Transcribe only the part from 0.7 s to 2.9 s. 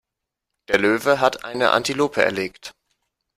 Löwe hat eine Antilope erlegt.